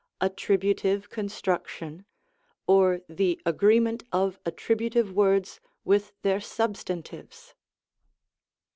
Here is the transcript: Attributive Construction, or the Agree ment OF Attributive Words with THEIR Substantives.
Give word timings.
Attributive 0.19 1.11
Construction, 1.11 2.05
or 2.65 3.01
the 3.07 3.39
Agree 3.45 3.79
ment 3.79 4.03
OF 4.11 4.39
Attributive 4.47 5.11
Words 5.11 5.59
with 5.83 6.11
THEIR 6.23 6.39
Substantives. 6.41 7.53